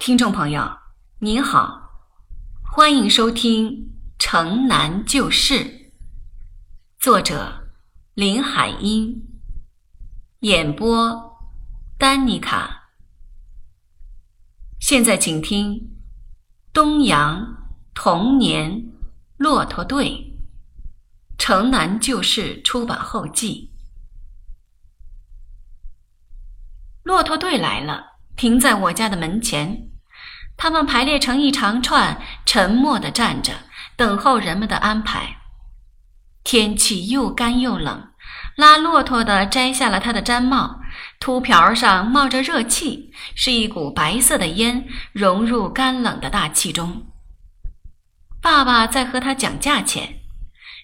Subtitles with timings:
[0.00, 0.78] 听众朋友，
[1.18, 1.90] 您好，
[2.62, 3.68] 欢迎收听
[4.18, 5.56] 《城南旧事》，
[6.98, 7.68] 作者
[8.14, 9.38] 林海音，
[10.38, 11.38] 演播
[11.98, 12.92] 丹妮卡。
[14.80, 15.74] 现在请听
[16.72, 18.90] 《东阳童年
[19.36, 20.06] 骆驼队》，
[21.36, 23.70] 《城南旧事》出版后记。
[27.02, 28.02] 骆驼队来了，
[28.34, 29.88] 停在我家的门前。
[30.62, 33.54] 他们排列成一长串，沉默地站着，
[33.96, 35.38] 等候人们的安排。
[36.44, 38.10] 天气又干又冷，
[38.56, 40.78] 拉骆驼的摘下了他的毡帽，
[41.18, 47.06] 秃瓢上冒着热气，是一股白色的烟融入干冷的大气中。
[48.42, 50.20] 爸爸在和他讲价钱，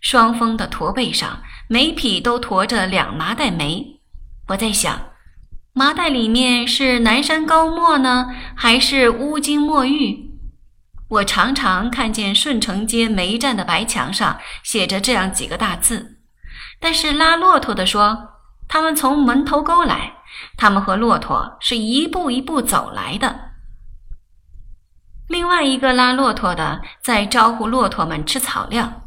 [0.00, 4.00] 双峰的驼背上每匹都驮着两麻袋煤。
[4.46, 5.13] 我在想。
[5.76, 10.30] 麻袋里面是南山高墨呢，还是乌金墨玉？
[11.08, 16.20] 我常常看见顺城街煤站的白墙上写着这样几个大字。
[16.78, 18.16] 但是拉骆驼的说，
[18.68, 20.12] 他们从门头沟来，
[20.56, 23.50] 他们和骆驼是一步一步走来的。
[25.26, 29.02] 另外一个拉骆驼的在招呼骆驼们吃草料，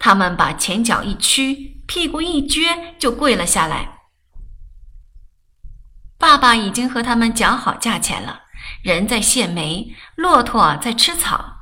[0.00, 3.93] 他们把前脚一屈，屁股一撅，就跪了下来。
[6.24, 8.44] 爸爸已经和他们讲好价钱了，
[8.80, 11.58] 人在卸煤，骆驼在吃草。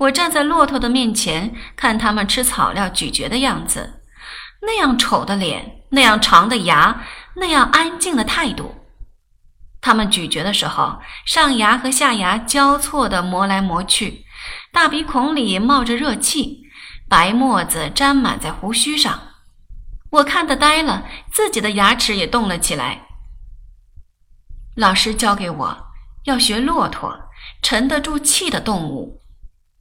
[0.00, 4.02] 我站在骆驼的面前，看他们吃草料咀嚼的样子，
[4.62, 7.04] 那样丑的脸，那样长的牙，
[7.36, 8.74] 那样安静的态度。
[9.80, 14.24] 他们咀嚼的时候，上牙和下牙交错地磨来磨去，
[14.72, 16.62] 大鼻孔里冒着热气，
[17.08, 19.20] 白沫子沾满在胡须上。
[20.10, 23.06] 我看得呆了，自己的牙齿也动了起来。
[24.80, 25.76] 老师教给我
[26.24, 27.14] 要学骆驼，
[27.60, 29.20] 沉得住气的动物。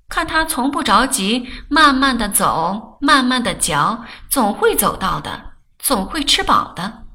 [0.09, 7.05] 看它从不着急，慢慢的走，慢慢的嚼，总会走到的，总会吃饱的。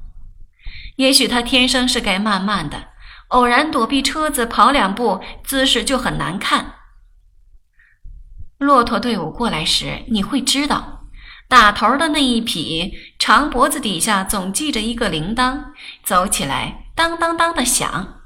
[0.95, 2.87] 也许它天生是该慢慢的，
[3.27, 6.73] 偶然躲避车子跑两步，姿势就很难看。
[8.57, 11.01] 骆驼队伍过来时，你会知道，
[11.47, 15.65] 打头的那一匹长脖子底下总系着一个铃铛，
[16.03, 16.84] 走起来。
[16.95, 18.21] 当当当的响，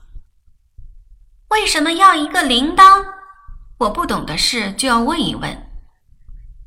[1.48, 3.04] 为什么要一个铃铛？
[3.80, 5.70] 我不懂的事就要问一问。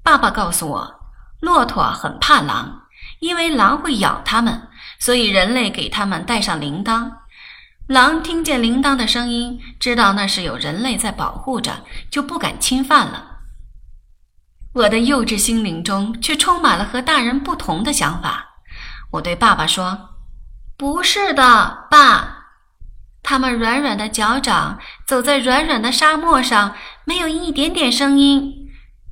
[0.02, 1.00] 爸爸告诉我，
[1.38, 2.88] 骆驼很怕狼，
[3.20, 4.68] 因为狼会咬它们，
[4.98, 7.08] 所以人类给它们带上铃铛。
[7.86, 13.42] 狼听见铃铛的声音，知道那是有人类在保护着，就不敢侵犯了。
[14.72, 18.56] 我的幼稚心灵中却充满了和大人不同的想法。
[19.12, 20.08] 我对爸爸说。
[20.76, 22.38] 不是的，爸。
[23.22, 26.74] 他们软软的脚掌走在软软的沙漠上，
[27.04, 28.68] 没有一点点声音。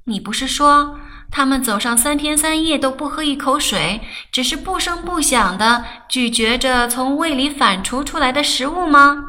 [0.06, 0.98] 你不是说
[1.30, 4.00] 他们走上三天三夜都不喝一口水，
[4.32, 9.24] 只是不声不响的咀嚼着从胃里反刍出来的食物吗？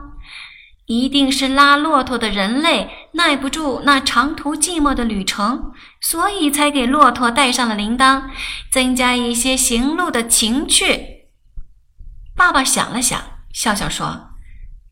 [0.88, 5.72] 一定是拉骆驼的人类耐不住那长途寂寞的旅程，
[6.02, 8.24] 所以才给骆驼带上了铃铛，
[8.72, 11.21] 增加一些行路的情趣。
[12.42, 13.22] 爸爸想了想，
[13.54, 14.32] 笑笑说：“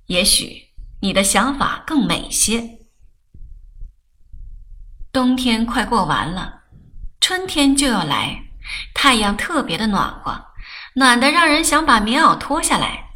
[0.06, 0.68] 也许
[1.02, 2.78] 你的想法更美些。”
[5.12, 6.62] 冬天快过完了，
[7.20, 8.44] 春天就要来，
[8.94, 10.46] 太阳特别的暖和，
[10.94, 13.10] 暖得让人想把棉袄脱下来，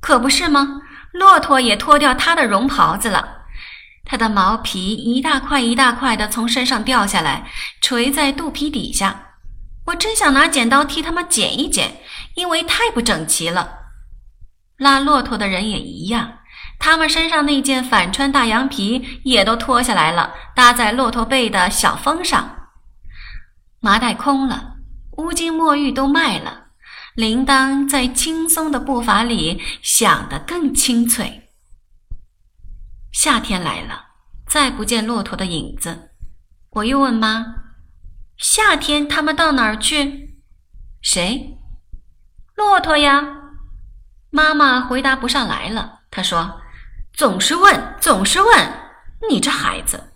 [0.00, 0.80] 可不是吗？
[1.12, 3.42] 骆驼也脱掉它的绒袍子了，
[4.06, 7.46] 它的毛皮一大块一大块的从身上掉下来，
[7.82, 9.29] 垂在肚皮底下。
[9.90, 12.00] 我真想拿剪刀替他们剪一剪。
[12.34, 13.78] 因为太不整齐了，
[14.78, 16.38] 拉骆驼的人也一样，
[16.78, 22.68] 他们身上那件反穿大羊皮也都脱下来了，搭在骆驼背的小峰上。
[23.80, 24.76] 麻袋空了，
[25.18, 26.68] 乌金墨玉都卖了，
[27.14, 31.50] 铃铛在轻松的步伐里响得更清脆。
[33.12, 34.04] 夏天来了，
[34.46, 36.12] 再不见骆驼的影子，
[36.70, 37.59] 我又问妈
[38.40, 40.38] ：“夏天他们到哪儿去？”
[41.02, 41.58] 谁？
[42.56, 43.22] 骆驼呀，
[44.30, 46.00] 妈妈回答不上来了。
[46.10, 46.60] 她说
[47.12, 48.80] ：“总是问，总是问，
[49.30, 50.14] 你这孩子。”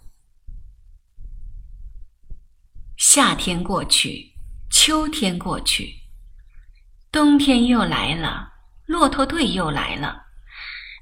[2.97, 4.33] 夏天过去，
[4.71, 5.95] 秋天过去，
[7.13, 8.53] 冬天又来了，
[8.87, 10.25] 骆驼队又来了，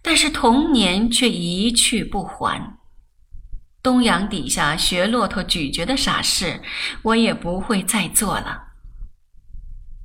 [0.02, 2.78] 但是童年却一去不还。
[3.82, 6.62] 东阳底下学骆驼咀嚼的傻事，
[7.02, 8.68] 我也不会再做了。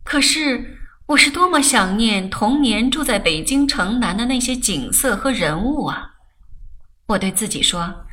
[0.03, 0.75] 可是。
[1.07, 6.15] 我是多么想念童年住在北京城南的那些景色和人物啊！
[7.05, 8.05] 我对自己说：“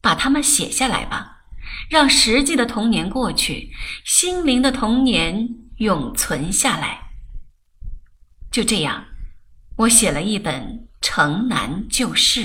[0.00, 1.38] 把它们写下来吧，
[1.88, 3.72] 让实际的童年过去，
[4.04, 5.48] 心灵的童年
[5.78, 7.10] 永存下来。”
[8.52, 9.06] 就这样，
[9.78, 12.42] 我写了一本《城南旧事》。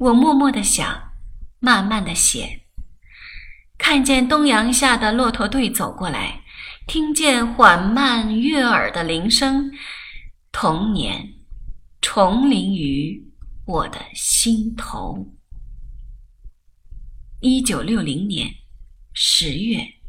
[0.00, 1.12] 我默默的想，
[1.58, 2.62] 慢慢的写。
[3.76, 6.42] 看见东阳下的骆驼队走过来，
[6.86, 9.70] 听见缓慢悦耳的铃声，
[10.50, 11.34] 童年
[12.00, 13.28] 重临于。
[13.66, 15.36] 我的心头。
[17.40, 18.52] 一九六零年
[19.12, 19.99] 十月。